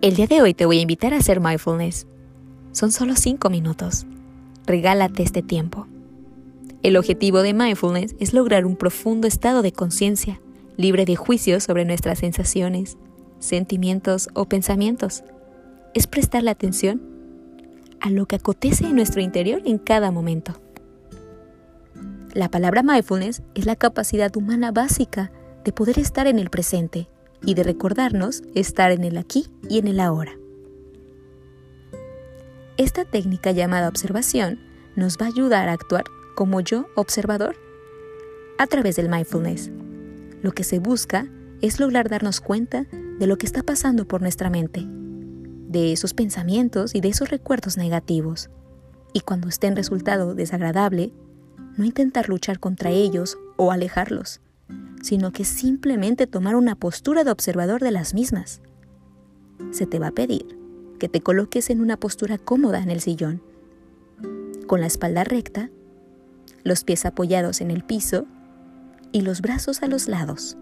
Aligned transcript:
El 0.00 0.14
día 0.14 0.28
de 0.28 0.40
hoy 0.40 0.54
te 0.54 0.64
voy 0.64 0.78
a 0.78 0.82
invitar 0.82 1.12
a 1.12 1.16
hacer 1.16 1.40
mindfulness. 1.40 2.06
Son 2.70 2.92
solo 2.92 3.16
5 3.16 3.50
minutos. 3.50 4.06
Regálate 4.64 5.24
este 5.24 5.42
tiempo. 5.42 5.88
El 6.84 6.96
objetivo 6.96 7.42
de 7.42 7.52
mindfulness 7.52 8.14
es 8.20 8.32
lograr 8.32 8.64
un 8.64 8.76
profundo 8.76 9.26
estado 9.26 9.60
de 9.60 9.72
conciencia, 9.72 10.40
libre 10.76 11.04
de 11.04 11.16
juicios 11.16 11.64
sobre 11.64 11.84
nuestras 11.84 12.20
sensaciones, 12.20 12.96
sentimientos 13.40 14.28
o 14.34 14.44
pensamientos. 14.44 15.24
Es 15.94 16.06
prestarle 16.06 16.50
atención 16.50 17.02
a 18.00 18.08
lo 18.08 18.26
que 18.26 18.36
acontece 18.36 18.84
en 18.84 18.94
nuestro 18.94 19.20
interior 19.20 19.62
en 19.64 19.78
cada 19.78 20.12
momento. 20.12 20.60
La 22.34 22.48
palabra 22.48 22.84
mindfulness 22.84 23.42
es 23.56 23.66
la 23.66 23.74
capacidad 23.74 24.36
humana 24.36 24.70
básica 24.70 25.32
de 25.64 25.72
poder 25.72 25.98
estar 25.98 26.28
en 26.28 26.38
el 26.38 26.50
presente 26.50 27.08
y 27.42 27.54
de 27.54 27.62
recordarnos 27.62 28.42
estar 28.54 28.90
en 28.90 29.04
el 29.04 29.16
aquí 29.16 29.46
y 29.68 29.78
en 29.78 29.88
el 29.88 30.00
ahora. 30.00 30.32
Esta 32.76 33.04
técnica 33.04 33.50
llamada 33.50 33.88
observación 33.88 34.60
nos 34.94 35.18
va 35.18 35.26
a 35.26 35.28
ayudar 35.28 35.68
a 35.68 35.72
actuar 35.72 36.04
como 36.34 36.60
yo 36.60 36.86
observador 36.94 37.56
a 38.58 38.66
través 38.66 38.96
del 38.96 39.08
mindfulness. 39.08 39.70
Lo 40.42 40.52
que 40.52 40.64
se 40.64 40.78
busca 40.78 41.28
es 41.60 41.80
lograr 41.80 42.08
darnos 42.08 42.40
cuenta 42.40 42.86
de 43.18 43.26
lo 43.26 43.36
que 43.38 43.46
está 43.46 43.62
pasando 43.62 44.06
por 44.06 44.22
nuestra 44.22 44.50
mente, 44.50 44.84
de 44.86 45.92
esos 45.92 46.14
pensamientos 46.14 46.94
y 46.94 47.00
de 47.00 47.08
esos 47.08 47.30
recuerdos 47.30 47.76
negativos. 47.76 48.50
Y 49.12 49.20
cuando 49.20 49.48
estén 49.48 49.74
resultado 49.74 50.34
desagradable, 50.34 51.12
no 51.76 51.84
intentar 51.84 52.28
luchar 52.28 52.60
contra 52.60 52.90
ellos 52.90 53.38
o 53.56 53.72
alejarlos, 53.72 54.40
sino 55.02 55.32
que 55.32 55.44
simplemente 55.44 56.26
tomar 56.26 56.56
una 56.56 56.74
postura 56.74 57.24
de 57.24 57.30
observador 57.30 57.80
de 57.80 57.90
las 57.90 58.14
mismas. 58.14 58.60
Se 59.70 59.86
te 59.86 59.98
va 59.98 60.08
a 60.08 60.12
pedir 60.12 60.58
que 60.98 61.08
te 61.08 61.20
coloques 61.20 61.70
en 61.70 61.80
una 61.80 61.96
postura 61.96 62.38
cómoda 62.38 62.82
en 62.82 62.90
el 62.90 63.00
sillón, 63.00 63.42
con 64.66 64.80
la 64.80 64.86
espalda 64.86 65.24
recta, 65.24 65.70
los 66.64 66.84
pies 66.84 67.06
apoyados 67.06 67.60
en 67.60 67.70
el 67.70 67.84
piso 67.84 68.26
y 69.12 69.22
los 69.22 69.40
brazos 69.40 69.82
a 69.82 69.86
los 69.86 70.08
lados. 70.08 70.56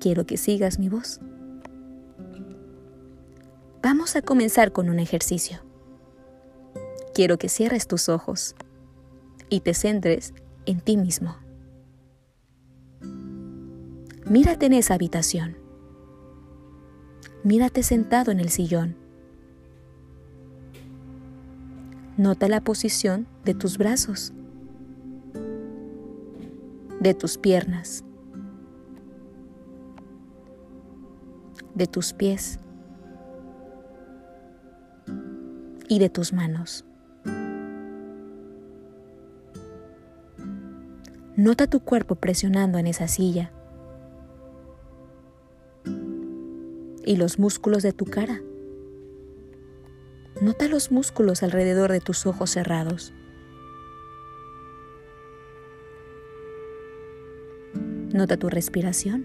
Quiero 0.00 0.26
que 0.26 0.36
sigas 0.36 0.78
mi 0.78 0.88
voz. 0.88 1.20
Vamos 3.82 4.16
a 4.16 4.22
comenzar 4.22 4.72
con 4.72 4.90
un 4.90 4.98
ejercicio. 4.98 5.60
Quiero 7.14 7.38
que 7.38 7.48
cierres 7.48 7.86
tus 7.86 8.08
ojos 8.08 8.54
y 9.48 9.60
te 9.60 9.74
centres 9.74 10.34
en 10.66 10.80
ti 10.80 10.96
mismo. 10.96 11.36
Mírate 14.30 14.66
en 14.66 14.74
esa 14.74 14.92
habitación. 14.92 15.56
Mírate 17.44 17.82
sentado 17.82 18.30
en 18.30 18.40
el 18.40 18.50
sillón. 18.50 18.94
Nota 22.18 22.46
la 22.48 22.60
posición 22.60 23.26
de 23.46 23.54
tus 23.54 23.78
brazos, 23.78 24.34
de 27.00 27.14
tus 27.14 27.38
piernas, 27.38 28.04
de 31.74 31.86
tus 31.86 32.12
pies 32.12 32.58
y 35.88 35.98
de 36.00 36.10
tus 36.10 36.34
manos. 36.34 36.84
Nota 41.34 41.66
tu 41.66 41.80
cuerpo 41.80 42.16
presionando 42.16 42.76
en 42.76 42.88
esa 42.88 43.08
silla. 43.08 43.52
Y 47.08 47.16
los 47.16 47.38
músculos 47.38 47.82
de 47.82 47.94
tu 47.94 48.04
cara. 48.04 48.42
Nota 50.42 50.68
los 50.68 50.92
músculos 50.92 51.42
alrededor 51.42 51.90
de 51.90 52.00
tus 52.00 52.26
ojos 52.26 52.50
cerrados. 52.50 53.14
Nota 58.12 58.36
tu 58.36 58.50
respiración. 58.50 59.24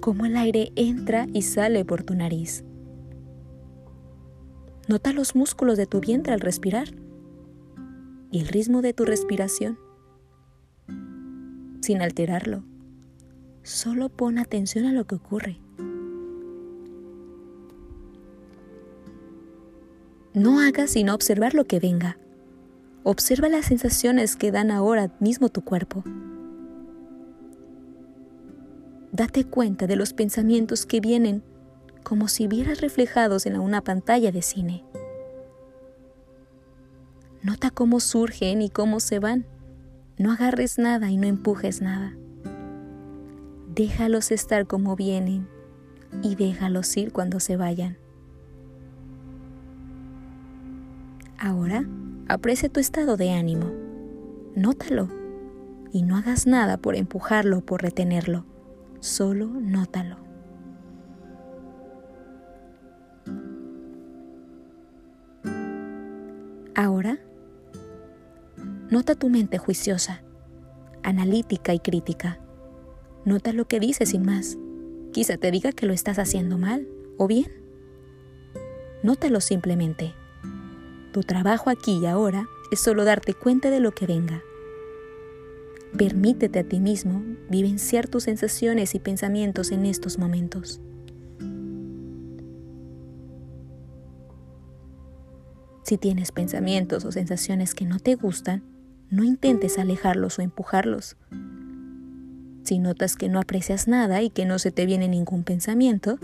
Cómo 0.00 0.26
el 0.26 0.36
aire 0.36 0.70
entra 0.76 1.28
y 1.32 1.40
sale 1.40 1.86
por 1.86 2.02
tu 2.02 2.14
nariz. 2.14 2.62
Nota 4.86 5.14
los 5.14 5.34
músculos 5.34 5.78
de 5.78 5.86
tu 5.86 6.00
vientre 6.00 6.34
al 6.34 6.40
respirar 6.40 6.88
y 8.30 8.40
el 8.40 8.48
ritmo 8.48 8.82
de 8.82 8.92
tu 8.92 9.06
respiración 9.06 9.78
sin 11.80 12.02
alterarlo. 12.02 12.64
Solo 13.64 14.10
pon 14.10 14.38
atención 14.38 14.84
a 14.84 14.92
lo 14.92 15.06
que 15.06 15.14
ocurre. 15.14 15.58
No 20.34 20.60
hagas 20.60 20.90
sino 20.90 21.14
observar 21.14 21.54
lo 21.54 21.64
que 21.64 21.80
venga. 21.80 22.18
Observa 23.04 23.48
las 23.48 23.64
sensaciones 23.64 24.36
que 24.36 24.52
dan 24.52 24.70
ahora 24.70 25.16
mismo 25.18 25.48
tu 25.48 25.62
cuerpo. 25.62 26.04
Date 29.12 29.44
cuenta 29.44 29.86
de 29.86 29.96
los 29.96 30.12
pensamientos 30.12 30.84
que 30.84 31.00
vienen 31.00 31.42
como 32.02 32.28
si 32.28 32.46
vieras 32.46 32.82
reflejados 32.82 33.46
en 33.46 33.58
una 33.58 33.80
pantalla 33.80 34.30
de 34.30 34.42
cine. 34.42 34.84
Nota 37.42 37.70
cómo 37.70 37.98
surgen 37.98 38.60
y 38.60 38.68
cómo 38.68 39.00
se 39.00 39.20
van. 39.20 39.46
No 40.18 40.32
agarres 40.32 40.76
nada 40.76 41.10
y 41.10 41.16
no 41.16 41.26
empujes 41.26 41.80
nada. 41.80 42.14
Déjalos 43.74 44.30
estar 44.30 44.68
como 44.68 44.94
vienen 44.94 45.48
y 46.22 46.36
déjalos 46.36 46.96
ir 46.96 47.12
cuando 47.12 47.40
se 47.40 47.56
vayan. 47.56 47.98
Ahora, 51.40 51.84
aprecia 52.28 52.68
tu 52.68 52.78
estado 52.78 53.16
de 53.16 53.32
ánimo. 53.32 53.72
Nótalo 54.54 55.08
y 55.92 56.02
no 56.02 56.16
hagas 56.16 56.46
nada 56.46 56.76
por 56.76 56.94
empujarlo 56.94 57.58
o 57.58 57.60
por 57.62 57.82
retenerlo. 57.82 58.46
Solo 59.00 59.48
nótalo. 59.48 60.18
Ahora, 66.76 67.18
nota 68.88 69.16
tu 69.16 69.30
mente 69.30 69.58
juiciosa, 69.58 70.22
analítica 71.02 71.74
y 71.74 71.80
crítica. 71.80 72.38
Nota 73.24 73.52
lo 73.52 73.66
que 73.66 73.80
dice 73.80 74.04
sin 74.04 74.24
más. 74.24 74.58
Quizá 75.12 75.36
te 75.36 75.50
diga 75.50 75.72
que 75.72 75.86
lo 75.86 75.92
estás 75.92 76.18
haciendo 76.18 76.58
mal 76.58 76.86
o 77.16 77.26
bien. 77.26 77.50
Nótalo 79.02 79.40
simplemente. 79.40 80.14
Tu 81.12 81.22
trabajo 81.22 81.70
aquí 81.70 81.98
y 81.98 82.06
ahora 82.06 82.46
es 82.70 82.80
solo 82.80 83.04
darte 83.04 83.34
cuenta 83.34 83.70
de 83.70 83.80
lo 83.80 83.92
que 83.92 84.06
venga. 84.06 84.42
Permítete 85.96 86.58
a 86.58 86.64
ti 86.64 86.80
mismo 86.80 87.22
vivenciar 87.48 88.08
tus 88.08 88.24
sensaciones 88.24 88.94
y 88.94 88.98
pensamientos 88.98 89.70
en 89.70 89.86
estos 89.86 90.18
momentos. 90.18 90.80
Si 95.84 95.98
tienes 95.98 96.32
pensamientos 96.32 97.04
o 97.04 97.12
sensaciones 97.12 97.74
que 97.74 97.84
no 97.84 98.00
te 98.00 98.16
gustan, 98.16 98.64
no 99.10 99.22
intentes 99.22 99.78
alejarlos 99.78 100.38
o 100.38 100.42
empujarlos. 100.42 101.16
Si 102.64 102.78
notas 102.78 103.16
que 103.16 103.28
no 103.28 103.40
aprecias 103.40 103.88
nada 103.88 104.22
y 104.22 104.30
que 104.30 104.46
no 104.46 104.58
se 104.58 104.70
te 104.70 104.86
viene 104.86 105.06
ningún 105.06 105.44
pensamiento, 105.44 106.18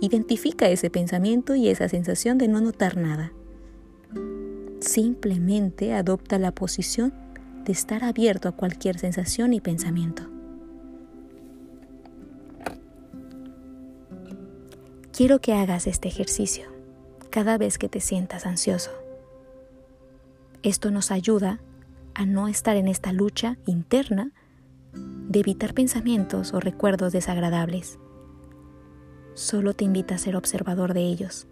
identifica 0.00 0.68
ese 0.68 0.90
pensamiento 0.90 1.54
y 1.54 1.68
esa 1.68 1.88
sensación 1.88 2.36
de 2.36 2.48
no 2.48 2.60
notar 2.60 2.96
nada. 2.96 3.32
Simplemente 4.80 5.94
adopta 5.94 6.38
la 6.38 6.52
posición 6.52 7.14
de 7.64 7.72
estar 7.72 8.02
abierto 8.02 8.48
a 8.48 8.52
cualquier 8.52 8.98
sensación 8.98 9.52
y 9.52 9.60
pensamiento. 9.60 10.24
Quiero 15.12 15.40
que 15.40 15.54
hagas 15.54 15.86
este 15.86 16.08
ejercicio 16.08 16.66
cada 17.30 17.56
vez 17.56 17.78
que 17.78 17.88
te 17.88 18.00
sientas 18.00 18.46
ansioso. 18.46 18.90
Esto 20.64 20.90
nos 20.90 21.12
ayuda 21.12 21.60
a 22.14 22.26
no 22.26 22.48
estar 22.48 22.76
en 22.76 22.88
esta 22.88 23.12
lucha 23.12 23.58
interna 23.64 24.32
de 25.28 25.40
evitar 25.40 25.74
pensamientos 25.74 26.52
o 26.54 26.60
recuerdos 26.60 27.12
desagradables. 27.12 27.98
Solo 29.34 29.74
te 29.74 29.84
invita 29.84 30.14
a 30.14 30.18
ser 30.18 30.36
observador 30.36 30.94
de 30.94 31.00
ellos. 31.00 31.46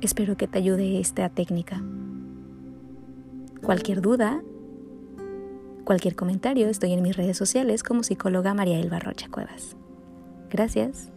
Espero 0.00 0.36
que 0.36 0.48
te 0.48 0.58
ayude 0.58 0.98
esta 0.98 1.28
técnica. 1.28 1.82
Cualquier 3.62 4.00
duda, 4.00 4.42
cualquier 5.84 6.16
comentario, 6.16 6.68
estoy 6.68 6.92
en 6.92 7.02
mis 7.02 7.16
redes 7.16 7.36
sociales 7.36 7.82
como 7.82 8.02
psicóloga 8.02 8.54
María 8.54 8.80
Elba 8.80 8.98
Rocha 8.98 9.28
Cuevas. 9.28 9.76
Gracias. 10.48 11.12